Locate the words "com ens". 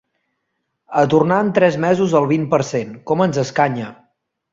3.13-3.39